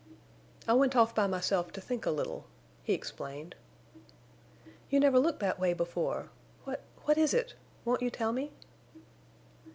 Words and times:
"I 0.67 0.73
went 0.73 0.95
off 0.95 1.13
by 1.13 1.27
myself 1.27 1.71
to 1.73 1.79
think 1.79 2.07
a 2.07 2.09
little," 2.09 2.47
he 2.81 2.91
explained. 2.91 3.53
"You 4.89 4.99
never 4.99 5.19
looked 5.19 5.41
that 5.41 5.59
way 5.59 5.73
before. 5.73 6.31
What—what 6.63 7.19
is 7.19 7.35
it? 7.35 7.53
Won't 7.85 8.01
you 8.01 8.09
tell 8.09 8.31
me?" 8.33 8.51